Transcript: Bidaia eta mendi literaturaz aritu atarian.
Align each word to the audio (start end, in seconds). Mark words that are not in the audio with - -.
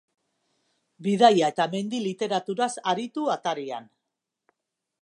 Bidaia 1.07 1.49
eta 1.53 1.67
mendi 1.75 2.01
literaturaz 2.07 2.71
aritu 2.95 3.31
atarian. 3.37 3.91